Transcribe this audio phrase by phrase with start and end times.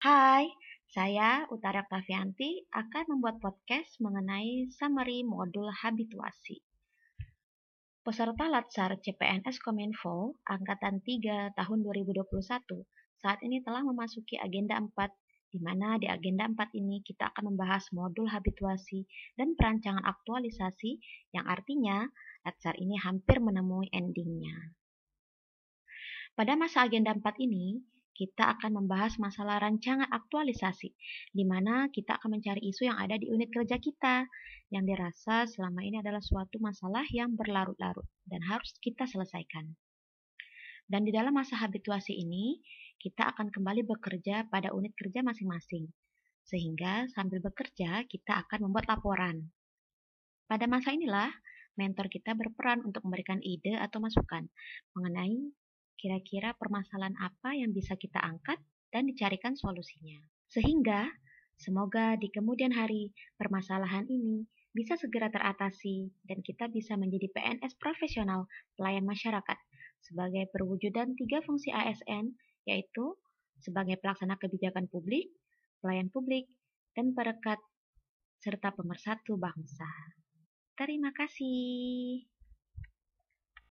[0.00, 0.48] Hai,
[0.88, 6.64] saya Utara Oktavianti akan membuat podcast mengenai summary modul habituasi.
[8.00, 12.16] Peserta Latsar CPNS Kominfo Angkatan 3 tahun 2021
[13.20, 14.88] saat ini telah memasuki agenda 4
[15.52, 19.04] di mana di agenda 4 ini kita akan membahas modul habituasi
[19.36, 20.96] dan perancangan aktualisasi
[21.36, 22.08] yang artinya
[22.48, 24.72] Latsar ini hampir menemui endingnya.
[26.32, 27.84] Pada masa agenda 4 ini,
[28.20, 30.92] kita akan membahas masalah rancangan aktualisasi,
[31.32, 34.28] di mana kita akan mencari isu yang ada di unit kerja kita,
[34.68, 39.72] yang dirasa selama ini adalah suatu masalah yang berlarut-larut dan harus kita selesaikan.
[40.84, 42.60] Dan di dalam masa habituasi ini,
[43.00, 45.88] kita akan kembali bekerja pada unit kerja masing-masing,
[46.44, 49.48] sehingga sambil bekerja kita akan membuat laporan.
[50.44, 51.32] Pada masa inilah,
[51.80, 54.44] mentor kita berperan untuk memberikan ide atau masukan
[54.92, 55.56] mengenai
[56.00, 58.56] kira-kira permasalahan apa yang bisa kita angkat
[58.88, 60.16] dan dicarikan solusinya.
[60.48, 61.12] Sehingga
[61.60, 68.48] semoga di kemudian hari permasalahan ini bisa segera teratasi dan kita bisa menjadi PNS profesional
[68.80, 69.58] pelayan masyarakat
[70.00, 72.32] sebagai perwujudan tiga fungsi ASN
[72.64, 73.18] yaitu
[73.60, 75.28] sebagai pelaksana kebijakan publik,
[75.84, 76.48] pelayan publik,
[76.96, 77.60] dan perekat
[78.40, 79.90] serta pemersatu bangsa.
[80.80, 82.24] Terima kasih.